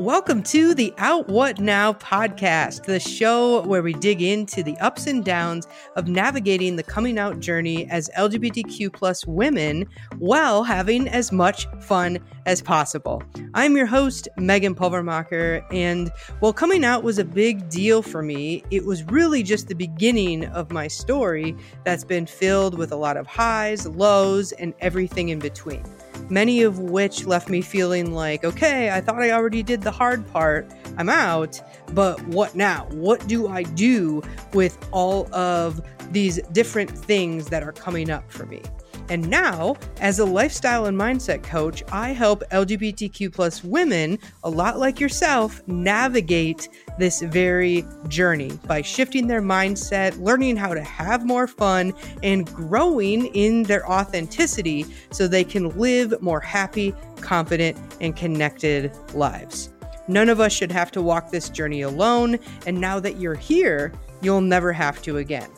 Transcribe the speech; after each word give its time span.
Welcome 0.00 0.42
to 0.44 0.72
the 0.72 0.94
Out 0.96 1.28
What 1.28 1.60
Now 1.60 1.92
podcast, 1.92 2.86
the 2.86 2.98
show 2.98 3.60
where 3.66 3.82
we 3.82 3.92
dig 3.92 4.22
into 4.22 4.62
the 4.62 4.78
ups 4.78 5.06
and 5.06 5.22
downs 5.22 5.68
of 5.94 6.08
navigating 6.08 6.76
the 6.76 6.82
coming 6.82 7.18
out 7.18 7.38
journey 7.38 7.86
as 7.90 8.08
LGBTQ 8.16 8.94
plus 8.94 9.26
women 9.26 9.86
while 10.16 10.64
having 10.64 11.06
as 11.06 11.32
much 11.32 11.66
fun 11.80 12.18
as 12.46 12.62
possible. 12.62 13.22
I'm 13.52 13.76
your 13.76 13.84
host, 13.84 14.26
Megan 14.38 14.74
Pulvermacher, 14.74 15.66
and 15.70 16.10
while 16.38 16.54
coming 16.54 16.82
out 16.82 17.02
was 17.02 17.18
a 17.18 17.24
big 17.24 17.68
deal 17.68 18.00
for 18.00 18.22
me, 18.22 18.64
it 18.70 18.86
was 18.86 19.04
really 19.04 19.42
just 19.42 19.68
the 19.68 19.74
beginning 19.74 20.46
of 20.46 20.72
my 20.72 20.88
story 20.88 21.54
that's 21.84 22.04
been 22.04 22.24
filled 22.24 22.78
with 22.78 22.90
a 22.90 22.96
lot 22.96 23.18
of 23.18 23.26
highs, 23.26 23.86
lows, 23.86 24.52
and 24.52 24.72
everything 24.80 25.28
in 25.28 25.40
between 25.40 25.84
many 26.30 26.62
of 26.62 26.78
which 26.78 27.26
left 27.26 27.48
me 27.48 27.60
feeling 27.60 28.12
like, 28.14 28.44
okay, 28.44 28.90
I 28.90 29.00
thought 29.00 29.20
I 29.20 29.32
already 29.32 29.62
did 29.62 29.82
the 29.82 29.90
hard 29.90 30.26
part. 30.28 30.70
I'm 30.96 31.08
out, 31.08 31.60
but 31.92 32.24
what 32.28 32.54
now? 32.54 32.86
What 32.90 33.26
do 33.26 33.48
I 33.48 33.64
do 33.64 34.22
with 34.52 34.78
all 34.92 35.32
of 35.34 35.80
these 36.12 36.40
different 36.52 36.90
things 36.90 37.48
that 37.48 37.62
are 37.62 37.72
coming 37.72 38.10
up 38.10 38.30
for 38.30 38.46
me? 38.46 38.62
And 39.10 39.28
now, 39.28 39.74
as 40.00 40.20
a 40.20 40.24
lifestyle 40.24 40.86
and 40.86 40.96
mindset 40.96 41.42
coach, 41.42 41.82
I 41.90 42.10
help 42.10 42.44
LGBTQ 42.50 43.32
plus 43.32 43.64
women, 43.64 44.20
a 44.44 44.48
lot 44.48 44.78
like 44.78 45.00
yourself, 45.00 45.66
navigate 45.66 46.68
this 46.96 47.20
very 47.20 47.84
journey 48.06 48.52
by 48.68 48.82
shifting 48.82 49.26
their 49.26 49.42
mindset, 49.42 50.16
learning 50.22 50.56
how 50.56 50.74
to 50.74 50.82
have 50.82 51.26
more 51.26 51.48
fun, 51.48 51.92
and 52.22 52.46
growing 52.54 53.26
in 53.34 53.64
their 53.64 53.84
authenticity 53.90 54.86
so 55.10 55.26
they 55.26 55.42
can 55.42 55.76
live 55.76 56.14
more 56.22 56.40
happy, 56.40 56.94
confident, 57.20 57.76
and 58.00 58.14
connected 58.14 58.92
lives. 59.12 59.70
None 60.06 60.28
of 60.28 60.38
us 60.38 60.52
should 60.52 60.70
have 60.70 60.92
to 60.92 61.02
walk 61.02 61.32
this 61.32 61.48
journey 61.48 61.82
alone, 61.82 62.38
and 62.64 62.80
now 62.80 63.00
that 63.00 63.18
you're 63.18 63.34
here, 63.34 63.92
you'll 64.22 64.40
never 64.40 64.72
have 64.72 65.02
to 65.02 65.16
again. 65.16 65.50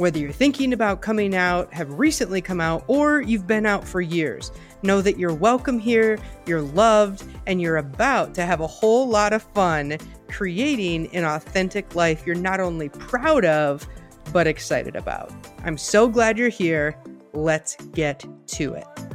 Whether 0.00 0.18
you're 0.18 0.32
thinking 0.32 0.72
about 0.72 1.02
coming 1.02 1.34
out, 1.34 1.74
have 1.74 1.98
recently 1.98 2.40
come 2.40 2.58
out, 2.58 2.84
or 2.86 3.20
you've 3.20 3.46
been 3.46 3.66
out 3.66 3.86
for 3.86 4.00
years, 4.00 4.50
know 4.82 5.02
that 5.02 5.18
you're 5.18 5.34
welcome 5.34 5.78
here, 5.78 6.18
you're 6.46 6.62
loved, 6.62 7.22
and 7.46 7.60
you're 7.60 7.76
about 7.76 8.32
to 8.36 8.46
have 8.46 8.60
a 8.60 8.66
whole 8.66 9.06
lot 9.06 9.34
of 9.34 9.42
fun 9.42 9.98
creating 10.26 11.14
an 11.14 11.26
authentic 11.26 11.94
life 11.94 12.22
you're 12.24 12.34
not 12.34 12.60
only 12.60 12.88
proud 12.88 13.44
of, 13.44 13.86
but 14.32 14.46
excited 14.46 14.96
about. 14.96 15.34
I'm 15.64 15.76
so 15.76 16.08
glad 16.08 16.38
you're 16.38 16.48
here. 16.48 16.96
Let's 17.34 17.76
get 17.92 18.24
to 18.46 18.72
it. 18.72 19.09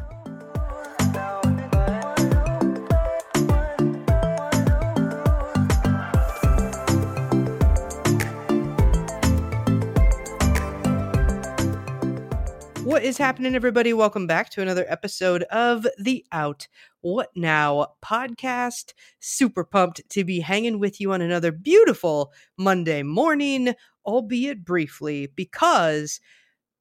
What 12.95 13.03
is 13.03 13.17
happening, 13.17 13.55
everybody? 13.55 13.91
Welcome 13.91 14.25
back 14.25 14.49
to 14.51 14.61
another 14.61 14.85
episode 14.88 15.43
of 15.51 15.85
the 15.99 16.25
Out 16.31 16.69
What 17.02 17.29
Now 17.35 17.87
podcast. 18.02 18.93
Super 19.19 19.65
pumped 19.65 20.09
to 20.11 20.23
be 20.23 20.39
hanging 20.39 20.79
with 20.79 21.02
you 21.02 21.11
on 21.11 21.19
another 21.19 21.52
beautiful 21.52 22.31
Monday 22.57 23.03
morning, 23.03 23.73
albeit 24.05 24.63
briefly, 24.63 25.27
because 25.27 26.21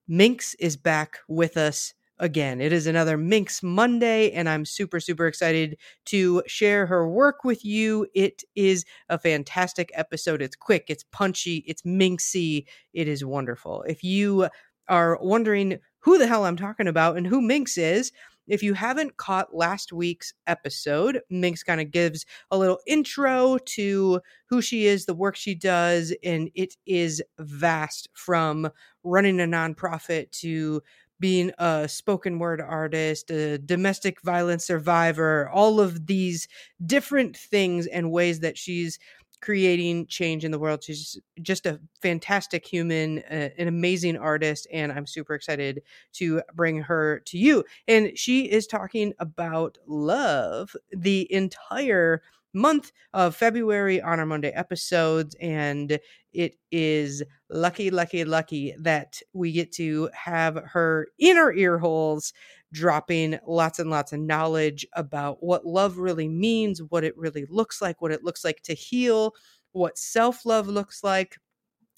Minx 0.07 0.55
is 0.61 0.77
back 0.77 1.19
with 1.29 1.57
us 1.57 1.95
again. 2.21 2.61
It 2.61 2.73
is 2.73 2.87
another 2.87 3.17
Minx 3.17 3.61
Monday, 3.61 4.31
and 4.31 4.49
I'm 4.49 4.65
super, 4.65 5.01
super 5.01 5.27
excited 5.27 5.77
to 6.05 6.45
share 6.47 6.87
her 6.87 7.09
work 7.09 7.43
with 7.43 7.65
you. 7.65 8.07
It 8.15 8.45
is 8.55 8.85
a 9.09 9.19
fantastic 9.19 9.91
episode. 9.95 10.43
It's 10.43 10.55
quick, 10.55 10.85
it's 10.87 11.05
punchy, 11.11 11.65
it's 11.67 11.83
minxy, 11.83 12.67
it 12.93 13.09
is 13.09 13.25
wonderful. 13.25 13.83
If 13.83 14.05
you 14.05 14.47
are 14.89 15.19
wondering 15.21 15.79
who 16.05 16.19
the 16.19 16.27
hell 16.27 16.45
I'm 16.45 16.57
talking 16.57 16.87
about 16.87 17.17
and 17.17 17.27
who 17.27 17.41
Minx 17.41 17.79
is. 17.79 18.13
If 18.47 18.63
you 18.63 18.75
haven't 18.75 19.17
caught 19.17 19.57
last 19.57 19.91
week's 19.91 20.35
episode, 20.47 21.23
Minx 21.31 21.63
kind 21.63 21.81
of 21.81 21.91
gives 21.91 22.27
a 22.51 22.59
little 22.59 22.79
intro 22.87 23.57
to 23.57 24.21
who 24.51 24.61
she 24.61 24.85
is, 24.85 25.07
the 25.07 25.15
work 25.15 25.35
she 25.35 25.55
does, 25.55 26.15
and 26.23 26.51
it 26.55 26.77
is 26.85 27.23
vast 27.39 28.11
from 28.13 28.69
running 29.03 29.41
a 29.41 29.45
nonprofit 29.45 30.31
to 30.43 30.83
being 31.21 31.53
a 31.59 31.89
spoken 31.89 32.39
word 32.39 32.61
artist, 32.61 33.31
a 33.31 33.57
domestic 33.57 34.21
violence 34.21 34.67
survivor, 34.67 35.49
all 35.49 35.81
of 35.81 36.07
these 36.07 36.47
different 36.85 37.35
things 37.35 37.87
and 37.87 38.13
ways 38.13 38.41
that 38.41 38.59
she's 38.59 38.99
creating 39.45 40.07
change 40.07 40.43
in 40.43 40.51
the 40.51 40.59
world. 40.59 40.83
She's 40.83 41.19
just 41.43 41.67
a 41.67 41.79
fantastic 42.01 42.67
human, 42.67 43.19
uh, 43.31 43.51
an 43.59 43.69
amazing 43.69 44.17
artist, 44.17 44.67
and 44.73 44.91
I'm 44.91 45.07
super 45.07 45.35
excited 45.35 45.83
to 46.15 46.41
bring 46.55 46.81
her 46.81 47.21
to 47.27 47.37
you. 47.37 47.63
And 47.87 48.17
she 48.19 48.51
is 48.51 48.67
talking 48.67 49.13
about 49.19 49.77
love 49.87 50.75
the 50.91 51.31
entire 51.31 52.23
month 52.55 52.91
of 53.13 53.37
February 53.37 54.01
on 54.01 54.19
our 54.19 54.25
Monday 54.25 54.51
episodes. 54.51 55.37
And 55.41 55.99
it 56.35 56.57
is 56.71 57.23
lucky, 57.49 57.91
lucky, 57.91 58.25
lucky 58.25 58.75
that 58.79 59.21
we 59.33 59.53
get 59.53 59.73
to 59.73 60.11
have 60.13 60.57
her 60.65 61.07
in 61.19 61.37
our 61.37 61.53
ear 61.53 61.79
holes 61.79 62.33
dropping 62.73 63.39
lots 63.47 63.79
and 63.79 63.89
lots 63.89 64.13
of 64.13 64.21
knowledge 64.21 64.85
about 64.95 65.43
what 65.43 65.65
love 65.65 65.99
really 65.99 66.29
means, 66.29 66.83
what 66.83 67.05
it 67.05 67.17
really 67.17 67.47
looks 67.49 67.81
like, 67.81 68.03
what 68.03 68.13
it 68.13 68.25
looks 68.25 68.45
like 68.45 68.61
to 68.63 68.75
heal, 68.75 69.33
what 69.73 69.97
self 69.97 70.45
love 70.45 70.67
looks 70.67 71.05
like. 71.05 71.39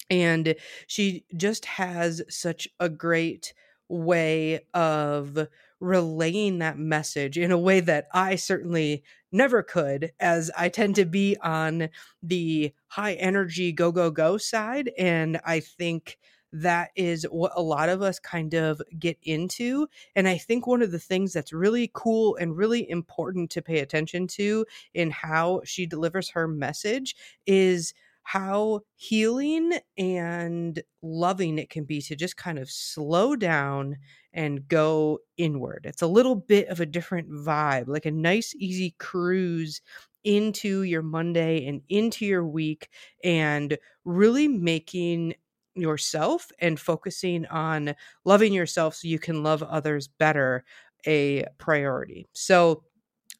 And 0.09 0.55
she 0.85 1.25
just 1.35 1.65
has 1.65 2.21
such 2.29 2.67
a 2.79 2.87
great 2.87 3.53
way 3.89 4.61
of 4.73 5.47
relaying 5.79 6.59
that 6.59 6.77
message 6.77 7.37
in 7.37 7.51
a 7.51 7.57
way 7.57 7.79
that 7.79 8.07
I 8.13 8.35
certainly 8.35 9.03
never 9.31 9.61
could, 9.61 10.11
as 10.19 10.49
I 10.57 10.69
tend 10.69 10.95
to 10.95 11.05
be 11.05 11.37
on 11.41 11.89
the 12.23 12.73
high 12.87 13.13
energy 13.13 13.71
go, 13.71 13.91
go, 13.91 14.09
go 14.09 14.37
side. 14.37 14.91
And 14.97 15.39
I 15.45 15.59
think 15.59 16.17
that 16.53 16.91
is 16.95 17.23
what 17.29 17.51
a 17.55 17.61
lot 17.61 17.89
of 17.89 18.01
us 18.01 18.19
kind 18.19 18.53
of 18.53 18.81
get 18.97 19.17
into. 19.23 19.87
And 20.15 20.27
I 20.27 20.37
think 20.37 20.65
one 20.65 20.81
of 20.81 20.91
the 20.91 20.99
things 20.99 21.33
that's 21.33 21.51
really 21.53 21.91
cool 21.93 22.37
and 22.37 22.55
really 22.55 22.89
important 22.89 23.51
to 23.51 23.61
pay 23.61 23.79
attention 23.79 24.27
to 24.27 24.65
in 24.93 25.11
how 25.11 25.61
she 25.65 25.85
delivers 25.85 26.29
her 26.29 26.47
message 26.47 27.15
is 27.45 27.93
how 28.31 28.81
healing 28.97 29.71
and 29.97 30.83
loving 31.01 31.57
it 31.57 31.69
can 31.69 31.85
be 31.85 32.01
to 32.01 32.15
just 32.15 32.35
kind 32.35 32.59
of 32.59 32.69
slow 32.69 33.35
down 33.37 33.95
and 34.33 34.67
go 34.67 35.19
inward. 35.37 35.85
It's 35.85 36.01
a 36.01 36.07
little 36.07 36.35
bit 36.35 36.67
of 36.67 36.81
a 36.81 36.85
different 36.85 37.29
vibe, 37.31 37.87
like 37.87 38.05
a 38.05 38.11
nice, 38.11 38.53
easy 38.55 38.95
cruise 38.99 39.81
into 40.25 40.81
your 40.81 41.01
Monday 41.01 41.65
and 41.65 41.81
into 41.87 42.25
your 42.25 42.45
week, 42.45 42.89
and 43.23 43.77
really 44.03 44.47
making 44.49 45.35
yourself 45.75 46.51
and 46.59 46.79
focusing 46.79 47.45
on 47.45 47.93
loving 48.25 48.51
yourself 48.51 48.95
so 48.95 49.07
you 49.07 49.19
can 49.19 49.41
love 49.43 49.63
others 49.63 50.07
better 50.07 50.65
a 51.05 51.45
priority. 51.59 52.27
So, 52.33 52.83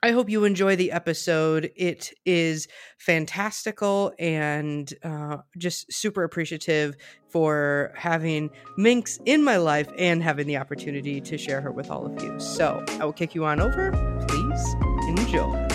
I 0.04 0.12
hope 0.12 0.30
you 0.30 0.44
enjoy 0.44 0.76
the 0.76 0.92
episode. 0.92 1.72
It 1.76 2.14
is 2.26 2.68
fantastical 3.00 4.14
and 4.20 4.94
uh, 5.04 5.38
just 5.58 5.92
super 5.92 6.24
appreciative 6.24 6.96
for 7.30 7.92
having 7.96 8.52
Minx 8.78 9.20
in 9.26 9.44
my 9.44 9.58
life 9.58 9.90
and 9.98 10.22
having 10.22 10.48
the 10.48 10.58
opportunity 10.58 11.20
to 11.22 11.38
share 11.38 11.62
her 11.62 11.72
with 11.72 11.90
all 11.90 12.06
of 12.06 12.24
you. 12.24 12.40
So 12.40 12.84
I 13.00 13.06
will 13.06 13.14
kick 13.14 13.34
you 13.34 13.46
on 13.46 13.60
over. 13.60 13.92
Please 14.28 14.76
enjoy. 15.08 15.67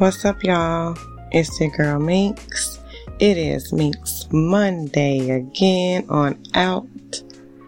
What's 0.00 0.24
up, 0.24 0.42
y'all? 0.42 0.96
It's 1.30 1.60
your 1.60 1.68
girl 1.68 2.00
Minx. 2.00 2.80
It 3.18 3.36
is 3.36 3.70
Minx 3.70 4.26
Monday 4.32 5.28
again 5.28 6.06
on 6.08 6.42
Out 6.54 6.88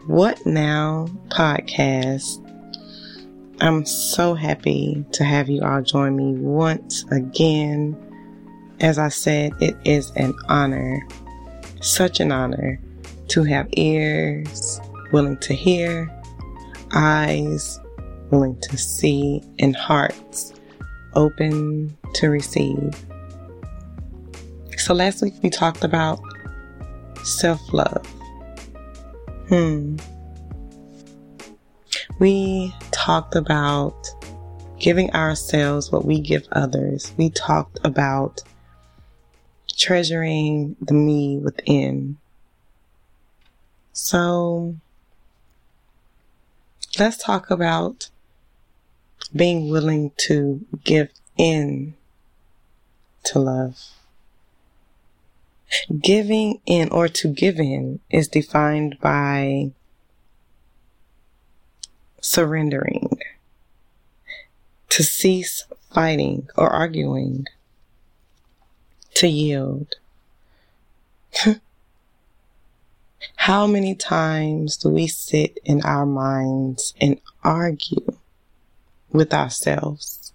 What 0.06 0.46
Now 0.46 1.08
podcast. 1.28 2.40
I'm 3.60 3.84
so 3.84 4.32
happy 4.32 5.04
to 5.12 5.24
have 5.24 5.50
you 5.50 5.60
all 5.60 5.82
join 5.82 6.16
me 6.16 6.32
once 6.32 7.04
again. 7.10 7.94
As 8.80 8.98
I 8.98 9.08
said, 9.08 9.52
it 9.60 9.76
is 9.84 10.10
an 10.12 10.32
honor, 10.48 11.06
such 11.82 12.18
an 12.18 12.32
honor 12.32 12.80
to 13.28 13.44
have 13.44 13.68
ears 13.72 14.80
willing 15.12 15.36
to 15.40 15.52
hear, 15.52 16.10
eyes 16.94 17.78
willing 18.30 18.58
to 18.60 18.78
see, 18.78 19.42
and 19.58 19.76
hearts 19.76 20.54
open 21.14 21.94
to 22.14 22.28
receive. 22.30 22.94
So 24.78 24.94
last 24.94 25.22
week 25.22 25.34
we 25.42 25.50
talked 25.50 25.84
about 25.84 26.20
self 27.24 27.60
love. 27.72 28.06
Hmm. 29.48 29.96
We 32.18 32.74
talked 32.90 33.34
about 33.36 34.08
giving 34.78 35.12
ourselves 35.12 35.92
what 35.92 36.04
we 36.04 36.20
give 36.20 36.46
others. 36.52 37.12
We 37.16 37.30
talked 37.30 37.78
about 37.84 38.42
treasuring 39.76 40.76
the 40.80 40.94
me 40.94 41.38
within. 41.38 42.18
So 43.92 44.76
let's 46.98 47.16
talk 47.16 47.50
about 47.50 48.10
being 49.34 49.70
willing 49.70 50.12
to 50.18 50.64
give 50.84 51.08
in 51.36 51.94
to 53.24 53.38
love. 53.38 53.90
Giving 56.00 56.60
in 56.66 56.90
or 56.90 57.08
to 57.08 57.28
give 57.28 57.58
in 57.58 58.00
is 58.10 58.28
defined 58.28 58.98
by 59.00 59.72
surrendering, 62.20 63.18
to 64.90 65.02
cease 65.02 65.64
fighting 65.92 66.48
or 66.56 66.68
arguing, 66.68 67.46
to 69.14 69.26
yield. 69.28 69.96
How 73.36 73.66
many 73.66 73.94
times 73.94 74.76
do 74.76 74.88
we 74.88 75.06
sit 75.06 75.58
in 75.64 75.82
our 75.82 76.06
minds 76.06 76.94
and 77.00 77.20
argue 77.42 78.16
with 79.10 79.32
ourselves? 79.34 80.31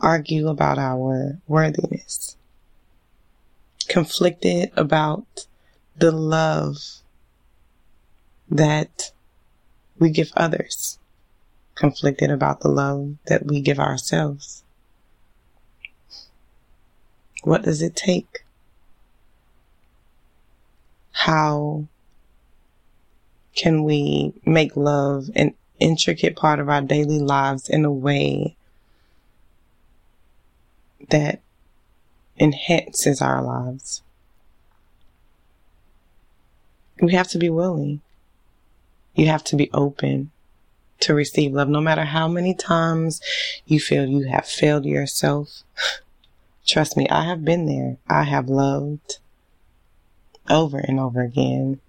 Argue 0.00 0.48
about 0.48 0.78
our 0.78 1.38
worthiness. 1.46 2.36
Conflicted 3.88 4.70
about 4.76 5.46
the 5.96 6.10
love 6.10 6.76
that 8.48 9.12
we 9.98 10.10
give 10.10 10.32
others. 10.36 10.98
Conflicted 11.74 12.30
about 12.30 12.60
the 12.60 12.68
love 12.68 13.16
that 13.26 13.46
we 13.46 13.60
give 13.60 13.78
ourselves. 13.78 14.62
What 17.42 17.62
does 17.62 17.82
it 17.82 17.94
take? 17.94 18.44
how 21.24 21.86
can 23.54 23.82
we 23.82 24.34
make 24.44 24.76
love 24.76 25.30
an 25.34 25.54
intricate 25.78 26.36
part 26.36 26.60
of 26.60 26.68
our 26.68 26.82
daily 26.82 27.18
lives 27.18 27.66
in 27.66 27.86
a 27.86 27.90
way 27.90 28.54
that 31.10 31.40
enhances 32.38 33.20
our 33.20 33.42
lives? 33.42 34.02
We 37.00 37.12
have 37.14 37.28
to 37.28 37.38
be 37.38 37.48
willing. 37.48 38.00
You 39.14 39.26
have 39.26 39.44
to 39.44 39.56
be 39.56 39.70
open 39.72 40.30
to 41.00 41.14
receive 41.14 41.52
love, 41.52 41.68
no 41.68 41.80
matter 41.80 42.04
how 42.04 42.28
many 42.28 42.54
times 42.54 43.20
you 43.66 43.78
feel 43.78 44.06
you 44.06 44.22
have 44.28 44.46
failed 44.46 44.84
yourself. 44.84 45.62
Trust 46.66 46.96
me, 46.96 47.06
I 47.08 47.24
have 47.24 47.44
been 47.44 47.66
there. 47.66 47.98
I 48.08 48.22
have 48.24 48.48
loved 48.48 49.18
over 50.48 50.78
and 50.78 50.98
over 50.98 51.22
again. 51.22 51.80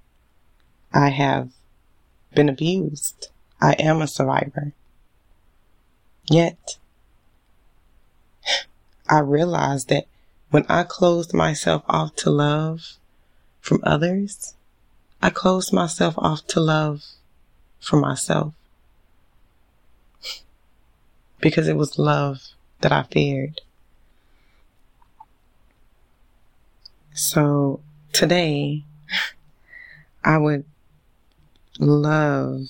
I 0.94 1.10
have 1.10 1.52
been 2.34 2.50
abused. 2.50 3.30
I 3.62 3.74
am 3.74 4.02
a 4.02 4.08
survivor. 4.08 4.74
Yet, 6.30 6.78
I 9.08 9.20
realized 9.20 9.90
that 9.90 10.08
when 10.50 10.66
I 10.68 10.84
closed 10.84 11.34
myself 11.34 11.84
off 11.88 12.16
to 12.18 12.30
love 12.30 12.98
from 13.60 13.80
others, 13.84 14.56
I 15.22 15.30
closed 15.30 15.74
myself 15.74 16.16
off 16.18 16.46
to 16.48 16.60
love 16.60 17.04
for 17.80 17.98
myself. 17.98 18.54
Because 21.40 21.68
it 21.68 21.76
was 21.76 22.00
love 22.00 22.42
that 22.82 22.92
I 22.92 23.04
feared. 23.04 23.62
So 27.14 27.82
today, 28.12 28.84
I 30.24 30.38
would 30.38 30.66
love 31.80 32.68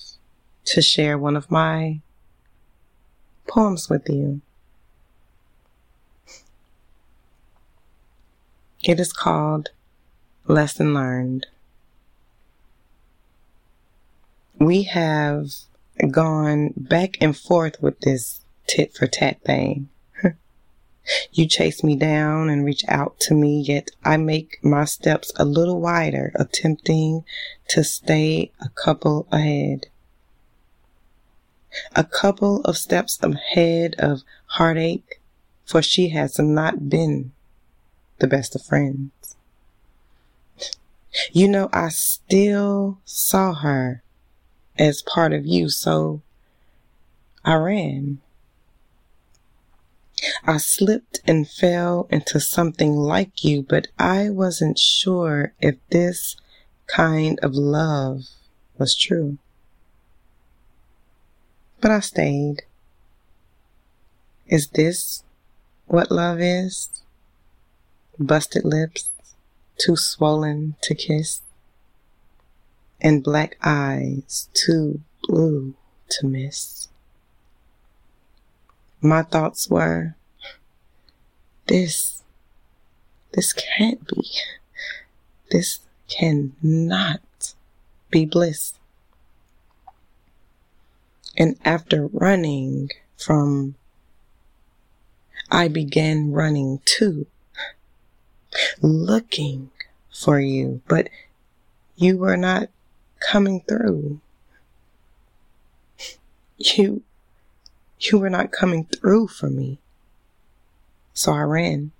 to 0.66 0.82
share 0.82 1.18
one 1.18 1.36
of 1.36 1.52
my 1.52 2.02
poems 3.48 3.90
with 3.90 4.10
you. 4.10 4.42
It 8.88 9.00
is 9.00 9.12
called 9.12 9.72
Lesson 10.46 10.94
Learned. 10.94 11.48
We 14.60 14.84
have 14.84 15.50
gone 16.12 16.72
back 16.78 17.18
and 17.20 17.36
forth 17.36 17.82
with 17.82 18.02
this 18.02 18.42
tit 18.68 18.94
for 18.94 19.08
tat 19.08 19.42
thing. 19.42 19.90
You 21.32 21.48
chase 21.48 21.84
me 21.84 21.96
down 21.96 22.50
and 22.50 22.66
reach 22.66 22.84
out 22.88 23.20
to 23.22 23.34
me, 23.36 23.62
yet 23.62 23.90
I 24.04 24.18
make 24.18 24.58
my 24.64 24.86
steps 24.86 25.32
a 25.36 25.46
little 25.46 25.80
wider, 25.80 26.32
attempting 26.36 27.24
to 27.70 27.84
stay 27.84 28.52
a 28.60 28.70
couple 28.70 29.28
ahead. 29.32 29.88
A 31.96 32.04
couple 32.04 32.62
of 32.62 32.78
steps 32.78 33.20
ahead 33.22 33.96
of 34.00 34.22
heartache, 34.46 35.22
for 35.64 35.84
she 35.84 36.10
has 36.10 36.40
not 36.40 36.90
been 36.90 37.34
the 38.20 38.28
best 38.28 38.56
of 38.56 38.64
friends. 38.64 39.36
You 41.32 41.48
know, 41.48 41.70
I 41.72 41.90
still 41.90 43.00
saw 43.06 43.54
her 43.54 44.04
as 44.78 45.02
part 45.02 45.34
of 45.34 45.46
you, 45.46 45.70
so 45.70 46.22
I 47.44 47.56
ran. 47.56 48.20
I 50.44 50.58
slipped 50.58 51.22
and 51.26 51.48
fell 51.48 52.08
into 52.10 52.40
something 52.40 52.94
like 52.94 53.44
you, 53.44 53.64
but 53.64 53.88
I 54.00 54.30
wasn't 54.30 54.80
sure 54.80 55.54
if 55.62 55.76
this 55.90 56.36
kind 56.88 57.40
of 57.42 57.54
love 57.54 58.24
was 58.78 58.96
true. 58.96 59.38
But 61.82 61.92
I 61.92 62.00
stayed. 62.00 62.64
Is 64.48 64.68
this 64.68 65.24
what 65.86 66.12
love 66.12 66.40
is? 66.40 67.04
Busted 68.18 68.64
lips, 68.64 69.12
too 69.78 69.98
swollen 69.98 70.76
to 70.82 70.96
kiss, 70.96 71.42
and 73.02 73.24
black 73.24 73.58
eyes 73.62 74.50
too 74.54 75.02
blue 75.24 75.76
to 76.10 76.26
miss. 76.26 76.88
My 79.02 79.22
thoughts 79.22 79.70
were, 79.70 80.16
this, 81.68 82.24
this 83.34 83.54
can't 83.54 84.08
be, 84.08 84.26
this 85.52 85.82
cannot 86.08 87.54
be 88.10 88.26
bliss. 88.26 88.76
And 91.38 91.60
after 91.66 92.08
running 92.08 92.92
from, 93.18 93.76
I 95.52 95.68
began 95.68 96.32
running 96.32 96.80
too, 96.86 97.28
looking 98.82 99.72
for 100.12 100.40
you, 100.40 100.82
but 100.88 101.10
you 101.96 102.18
were 102.18 102.38
not 102.38 102.70
coming 103.20 103.62
through. 103.68 104.20
You 106.58 107.04
you 108.00 108.20
were 108.20 108.30
not 108.30 108.52
coming 108.52 108.86
through 108.86 109.28
for 109.28 109.50
me. 109.50 109.80
So 111.14 111.34
I 111.34 111.42
ran. 111.42 111.92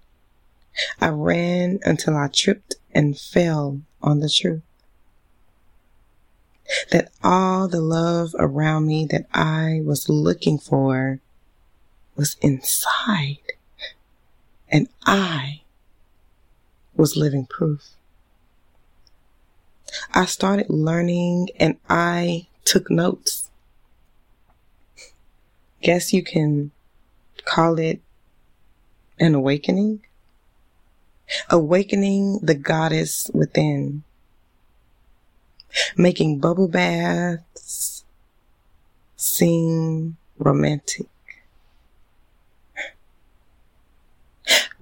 I 1.00 1.10
ran 1.10 1.80
until 1.84 2.16
I 2.18 2.28
tripped 2.28 2.76
and 2.94 3.18
fell 3.18 3.82
on 4.02 4.20
the 4.20 4.30
truth. 4.30 4.62
That 6.92 7.12
all 7.24 7.68
the 7.68 7.82
love 7.82 8.36
around 8.38 8.88
me 8.88 9.06
that 9.12 9.26
I 9.34 9.82
was 9.84 10.10
looking 10.10 10.58
for 10.58 11.20
was 12.16 12.38
inside. 12.42 13.40
And 14.70 14.90
I 15.06 15.62
was 16.96 17.16
living 17.16 17.46
proof. 17.46 17.90
I 20.14 20.26
started 20.26 20.70
learning 20.70 21.50
and 21.60 21.78
I 21.90 22.48
took 22.64 22.90
notes 22.90 23.46
guess 25.86 26.12
you 26.12 26.24
can 26.24 26.72
call 27.46 27.78
it 27.78 28.02
an 29.20 29.36
awakening. 29.36 30.02
Awakening 31.50 32.40
the 32.42 32.56
goddess 32.56 33.30
within. 33.36 34.04
Making 35.96 36.40
bubble 36.40 36.68
baths 36.68 38.04
seem 39.16 40.18
romantic. 40.40 41.08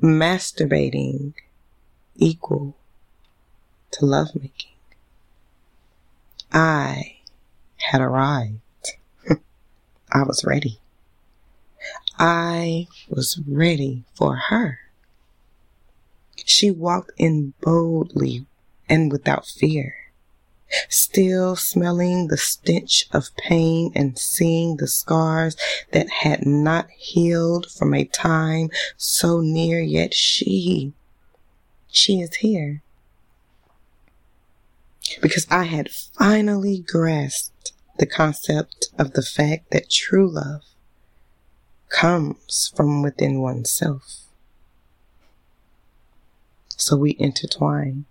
masturbating 0.01 1.33
equal 2.15 2.75
to 3.91 4.05
lovemaking. 4.05 4.71
I 6.51 7.17
had 7.77 8.01
arrived. 8.01 8.59
I 10.11 10.23
was 10.23 10.43
ready. 10.45 10.79
I 12.17 12.87
was 13.09 13.39
ready 13.47 14.03
for 14.13 14.35
her. 14.35 14.79
She 16.45 16.69
walked 16.71 17.11
in 17.17 17.53
boldly 17.61 18.45
and 18.87 19.11
without 19.11 19.45
fear, 19.47 19.95
still 20.89 21.55
smelling 21.55 22.27
the 22.27 22.37
stench 22.37 23.07
of 23.11 23.35
pain 23.37 23.91
and 23.95 24.17
seeing 24.17 24.77
the 24.77 24.87
scars 24.87 25.55
that 25.91 26.09
had 26.09 26.45
not 26.45 26.89
healed 26.91 27.71
from 27.71 27.93
a 27.93 28.05
time 28.05 28.69
so 28.97 29.39
near, 29.41 29.79
yet 29.81 30.13
she, 30.13 30.93
she 31.93 32.21
is 32.21 32.35
here. 32.37 32.81
Because 35.21 35.45
I 35.49 35.65
had 35.65 35.91
finally 35.91 36.79
grasped 36.79 37.71
the 37.99 38.07
concept 38.07 38.89
of 38.97 39.13
the 39.13 39.21
fact 39.21 39.69
that 39.71 39.91
true 39.91 40.27
love 40.27 40.63
comes 41.89 42.73
from 42.75 43.03
within 43.03 43.39
oneself. 43.39 44.21
So 46.75 46.97
we 46.97 47.15
intertwined. 47.19 48.05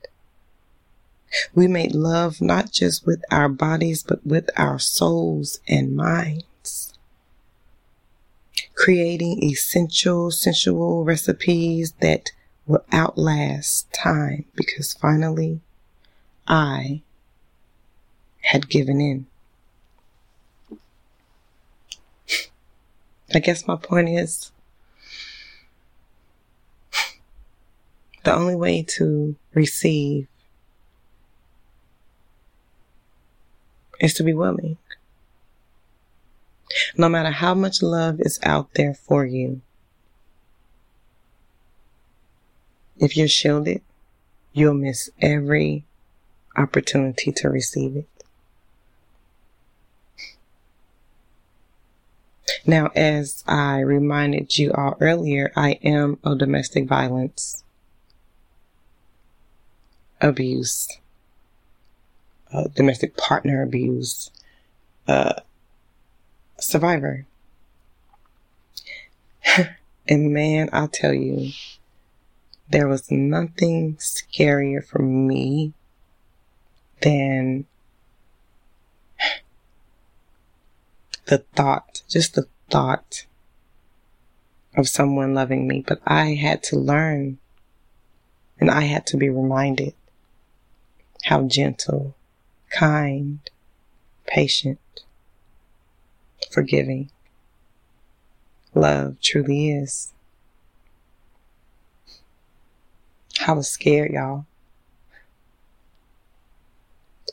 We 1.52 1.66
made 1.66 1.92
love 1.92 2.40
not 2.40 2.70
just 2.70 3.04
with 3.04 3.24
our 3.32 3.48
bodies, 3.48 4.04
but 4.04 4.24
with 4.24 4.48
our 4.56 4.78
souls 4.78 5.58
and 5.66 5.96
minds. 5.96 6.94
Creating 8.74 9.42
essential, 9.42 10.30
sensual 10.30 11.04
recipes 11.04 11.94
that 12.00 12.30
will 12.66 12.84
outlast 12.92 13.92
time 13.92 14.44
because 14.54 14.92
finally 14.92 15.60
I 16.46 17.02
had 18.42 18.68
given 18.68 19.00
in. 19.00 19.26
I 23.34 23.38
guess 23.38 23.66
my 23.66 23.76
point 23.76 24.08
is 24.08 24.52
the 28.24 28.34
only 28.34 28.54
way 28.54 28.82
to 28.82 29.36
receive 29.54 30.28
is 34.00 34.14
to 34.14 34.22
be 34.22 34.34
willing. 34.34 34.76
No 36.96 37.08
matter 37.08 37.30
how 37.30 37.54
much 37.54 37.82
love 37.82 38.20
is 38.20 38.38
out 38.42 38.74
there 38.74 38.94
for 38.94 39.24
you, 39.24 39.62
if 43.02 43.16
you're 43.16 43.28
shielded, 43.28 43.82
you'll 44.52 44.74
miss 44.74 45.10
every 45.20 45.84
opportunity 46.56 47.32
to 47.32 47.50
receive 47.50 47.96
it. 47.96 48.08
Now, 52.64 52.90
as 52.94 53.42
I 53.48 53.80
reminded 53.80 54.56
you 54.56 54.72
all 54.72 54.96
earlier, 55.00 55.52
I 55.56 55.72
am 55.82 56.18
a 56.24 56.36
domestic 56.36 56.86
violence 56.86 57.64
abuse, 60.20 60.88
domestic 62.74 63.16
partner 63.16 63.62
abuse 63.62 64.30
survivor. 66.58 67.26
and 70.08 70.32
man, 70.32 70.68
I'll 70.72 70.88
tell 70.88 71.12
you, 71.12 71.50
there 72.72 72.88
was 72.88 73.10
nothing 73.10 73.96
scarier 73.96 74.82
for 74.84 75.02
me 75.02 75.74
than 77.02 77.66
the 81.26 81.38
thought, 81.54 82.02
just 82.08 82.34
the 82.34 82.46
thought 82.70 83.26
of 84.74 84.88
someone 84.88 85.34
loving 85.34 85.68
me. 85.68 85.84
But 85.86 86.00
I 86.06 86.34
had 86.34 86.62
to 86.64 86.78
learn 86.78 87.38
and 88.58 88.70
I 88.70 88.82
had 88.82 89.06
to 89.08 89.18
be 89.18 89.28
reminded 89.28 89.94
how 91.24 91.42
gentle, 91.42 92.16
kind, 92.70 93.38
patient, 94.26 94.80
forgiving 96.50 97.10
love 98.74 99.20
truly 99.20 99.70
is. 99.70 100.14
I 103.40 103.52
was 103.52 103.68
scared, 103.68 104.12
y'all. 104.12 104.46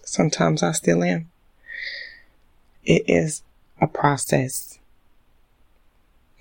Sometimes 0.03 0.63
I 0.63 0.71
still 0.71 1.03
am. 1.03 1.29
It 2.83 3.03
is 3.07 3.43
a 3.79 3.87
process. 3.87 4.79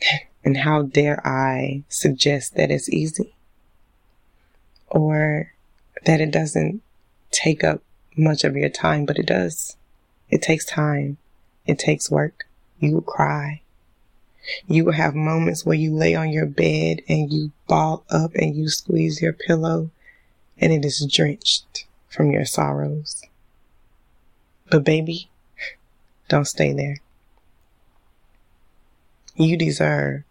And 0.44 0.58
how 0.58 0.82
dare 0.82 1.20
I 1.26 1.82
suggest 1.88 2.54
that 2.54 2.70
it's 2.70 2.88
easy 2.88 3.34
or 4.86 5.52
that 6.06 6.22
it 6.22 6.30
doesn't 6.30 6.80
take 7.30 7.62
up 7.62 7.82
much 8.16 8.44
of 8.44 8.56
your 8.56 8.70
time, 8.70 9.04
but 9.04 9.18
it 9.18 9.26
does. 9.26 9.76
It 10.30 10.40
takes 10.40 10.64
time. 10.64 11.18
It 11.66 11.78
takes 11.78 12.10
work. 12.10 12.46
You 12.78 12.94
will 12.94 13.02
cry. 13.02 13.60
You 14.66 14.84
will 14.84 14.92
have 14.92 15.14
moments 15.14 15.64
where 15.66 15.76
you 15.76 15.94
lay 15.94 16.14
on 16.14 16.30
your 16.30 16.46
bed 16.46 17.02
and 17.08 17.32
you 17.32 17.52
ball 17.66 18.04
up 18.10 18.34
and 18.34 18.54
you 18.56 18.68
squeeze 18.68 19.20
your 19.20 19.32
pillow 19.32 19.90
and 20.58 20.72
it 20.72 20.84
is 20.84 21.06
drenched 21.10 21.86
from 22.08 22.30
your 22.30 22.44
sorrows. 22.44 23.22
But 24.70 24.84
baby, 24.84 25.30
don't 26.28 26.46
stay 26.46 26.72
there. 26.72 26.98
You 29.36 29.56
deserve 29.56 30.24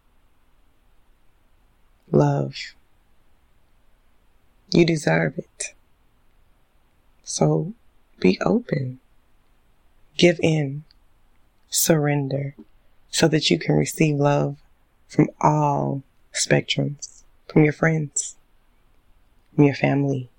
love. 2.12 2.56
You 4.70 4.86
deserve 4.86 5.38
it. 5.38 5.74
So 7.24 7.74
be 8.20 8.40
open. 8.42 9.00
Give 10.18 10.40
in. 10.42 10.84
Surrender 11.70 12.56
so 13.10 13.28
that 13.28 13.50
you 13.50 13.58
can 13.60 13.76
receive 13.76 14.16
love 14.16 14.58
from 15.08 15.30
all 15.42 16.04
spectrums, 16.34 17.24
from 17.48 17.64
your 17.64 17.74
friends, 17.74 18.36
from 19.56 19.64
your 19.66 19.76
family, 19.76 20.30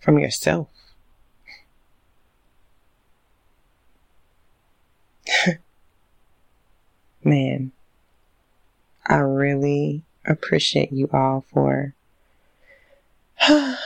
from 0.00 0.18
yourself. 0.18 0.68
Man, 7.24 7.72
I 9.06 9.16
really 9.16 10.02
appreciate 10.26 10.92
you 10.92 11.08
all 11.12 11.44
for 11.52 11.94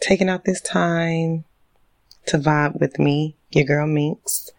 taking 0.00 0.28
out 0.28 0.44
this 0.44 0.60
time 0.60 1.44
to 2.26 2.38
vibe 2.38 2.80
with 2.80 2.98
me, 2.98 3.36
your 3.50 3.64
girl 3.64 3.86
Minx, 3.86 4.50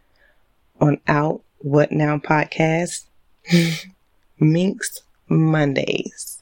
on 0.79 0.99
Out 1.07 1.41
What 1.63 1.91
Now 1.91 2.17
podcast, 2.17 3.05
Minx 4.39 5.03
Mondays. 5.29 6.41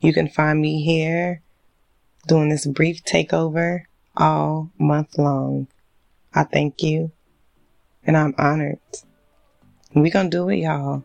You 0.00 0.12
can 0.12 0.28
find 0.28 0.60
me 0.60 0.82
here 0.84 1.42
doing 2.28 2.48
this 2.48 2.64
brief 2.66 3.02
takeover 3.04 3.82
all 4.16 4.70
month 4.78 5.18
long. 5.18 5.66
I 6.32 6.44
thank 6.44 6.84
you 6.84 7.10
and 8.04 8.16
I'm 8.16 8.34
honored. 8.38 8.78
We're 9.94 10.12
gonna 10.12 10.30
do 10.30 10.48
it, 10.50 10.58
y'all. 10.58 11.02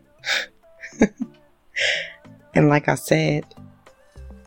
and 2.54 2.70
like 2.70 2.88
I 2.88 2.96
said, 2.96 3.46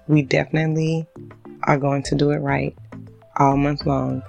we 0.07 0.23
definitely 0.23 1.09
are 1.65 1.79
going 1.79 2.05
to 2.05 2.15
do 2.15 2.31
it 2.31 2.39
right 2.39 2.77
all 3.37 3.57
month 3.57 3.85
long, 3.85 4.23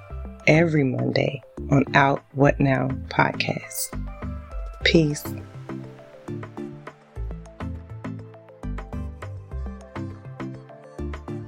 every 0.48 0.84
Monday 0.84 1.44
on 1.70 1.86
Out 1.96 2.24
What 2.34 2.60
Now 2.60 2.88
podcast. 3.10 4.16
Peace. 4.88 5.22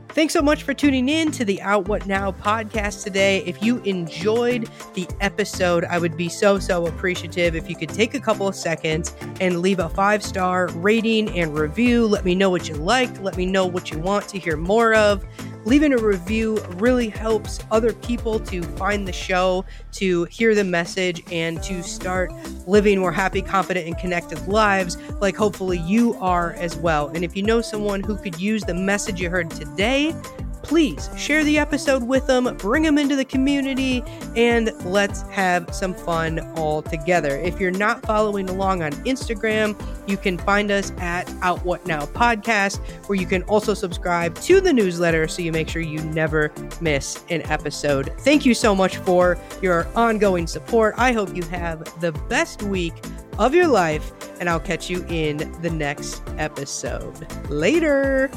Thanks 0.10 0.34
so 0.34 0.42
much 0.42 0.64
for 0.64 0.74
tuning 0.74 1.08
in 1.08 1.32
to 1.32 1.46
the 1.46 1.62
Out 1.62 1.88
What 1.88 2.06
Now 2.06 2.34
podcast 2.34 3.06
today. 3.06 3.42
If 3.46 3.64
you 3.64 3.78
enjoyed 3.84 4.68
the 4.94 5.08
episode, 5.22 5.86
I 5.86 6.00
would 6.00 6.18
be 6.18 6.28
so, 6.28 6.60
so 6.60 6.88
appreciative 6.88 7.56
if 7.56 7.70
you 7.70 7.78
could 7.78 7.88
take 7.88 8.14
a 8.16 8.20
couple 8.20 8.46
of 8.46 8.56
seconds 8.56 9.16
and 9.40 9.62
leave 9.62 9.80
a 9.80 9.88
five 9.88 10.22
star 10.22 10.68
rating 10.74 11.30
and 11.40 11.58
review. 11.58 12.06
Let 12.06 12.26
me 12.26 12.36
know 12.36 12.50
what 12.50 12.68
you 12.68 12.76
liked. 12.76 13.22
Let 13.22 13.38
me 13.38 13.46
know 13.46 13.66
what 13.66 13.92
you 13.92 14.00
want 14.00 14.28
to 14.28 14.38
hear 14.38 14.58
more 14.58 14.94
of. 14.94 15.24
Leaving 15.66 15.94
a 15.94 15.98
review 15.98 16.60
really 16.76 17.10
helps 17.10 17.60
other 17.72 17.94
people 17.94 18.40
to 18.40 18.62
find 18.62 19.08
the 19.08 19.14
show, 19.14 19.66
to 19.94 20.26
hear 20.26 20.56
the 20.56 20.64
message, 20.64 21.24
and 21.32 21.62
to 21.64 21.84
start 21.84 22.32
living 22.68 23.00
more 23.00 23.12
happy, 23.12 23.42
confident, 23.42 23.88
and 23.88 23.98
connected 23.98 24.48
lives 24.48 24.98
like 25.22 25.36
hopefully 25.36 25.80
you 25.80 26.16
are 26.16 26.54
as 26.54 26.76
well. 26.78 27.10
And 27.10 27.24
if 27.24 27.36
you 27.36 27.44
know 27.44 27.62
someone 27.62 28.02
who 28.02 28.16
could 28.18 28.40
use 28.40 28.64
the 28.64 28.74
message 28.74 29.22
you 29.22 29.30
heard 29.30 29.50
today, 29.52 30.16
please 30.62 31.10
share 31.18 31.44
the 31.44 31.58
episode 31.58 32.04
with 32.04 32.28
them, 32.28 32.56
bring 32.58 32.84
them 32.84 32.98
into 32.98 33.16
the 33.16 33.26
community, 33.26 34.04
and 34.36 34.72
let's 34.86 35.22
have 35.24 35.74
some 35.74 35.94
fun 35.94 36.40
all 36.58 36.82
together. 36.82 37.38
If 37.38 37.60
you're 37.60 37.72
not 37.72 38.06
following 38.06 38.50
along 38.50 38.84
on 38.84 38.92
Instagram, 39.06 39.80
you 40.08 40.18
can 40.18 40.38
find 40.38 40.72
us 40.72 40.92
at 40.98 41.32
Out 41.42 41.64
What 41.66 41.86
Now 41.86 42.06
Podcast, 42.06 42.80
where 43.08 43.20
you 43.20 43.26
can 43.26 43.44
also 43.44 43.74
subscribe 43.74 44.36
to 44.42 44.62
the 44.62 44.74
newsletter 44.74 45.28
so 45.28 45.42
you 45.42 45.52
make 45.52 45.70
sure 45.70 45.82
you 45.82 46.00
never 46.06 46.52
miss 46.82 47.24
an 47.30 47.42
episode. 47.50 48.14
Thank 48.20 48.46
you 48.46 48.54
so 48.54 48.76
much 48.76 48.98
for 48.98 49.38
your 49.62 49.88
ongoing 49.96 50.48
support. 50.48 50.96
I 50.98 51.12
hope 51.12 51.36
you 51.36 51.44
have 51.44 52.00
the 52.00 52.12
best 52.12 52.64
week 52.64 52.94
of 53.38 53.56
your 53.56 53.68
life, 53.68 54.12
and 54.40 54.50
I'll 54.50 54.60
catch 54.60 54.90
you 54.90 55.06
in 55.10 55.38
the 55.62 55.70
next 55.70 56.22
episode. 56.38 57.28
Later. 57.50 58.30